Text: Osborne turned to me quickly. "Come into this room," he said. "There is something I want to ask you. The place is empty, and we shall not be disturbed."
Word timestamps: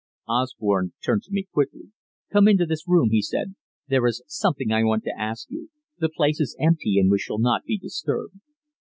Osborne 0.27 0.93
turned 1.05 1.21
to 1.21 1.31
me 1.31 1.45
quickly. 1.53 1.91
"Come 2.33 2.47
into 2.47 2.65
this 2.65 2.87
room," 2.87 3.09
he 3.11 3.21
said. 3.21 3.53
"There 3.87 4.07
is 4.07 4.23
something 4.25 4.71
I 4.71 4.83
want 4.83 5.03
to 5.03 5.15
ask 5.15 5.47
you. 5.51 5.69
The 5.99 6.09
place 6.09 6.39
is 6.41 6.57
empty, 6.59 6.97
and 6.99 7.11
we 7.11 7.19
shall 7.19 7.37
not 7.37 7.65
be 7.65 7.77
disturbed." 7.77 8.33